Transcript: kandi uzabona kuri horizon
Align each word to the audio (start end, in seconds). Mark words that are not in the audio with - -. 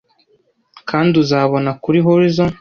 kandi 0.89 1.13
uzabona 1.23 1.71
kuri 1.83 1.99
horizon 2.07 2.49